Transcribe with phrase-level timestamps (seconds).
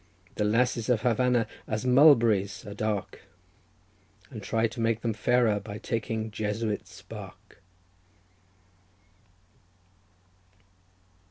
[0.33, 3.21] The lasses of Havanna as mulberries are dark,
[4.31, 7.61] And try to make them fairer by taking Jesuit's bark."